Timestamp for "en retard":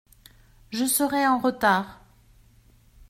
1.27-2.03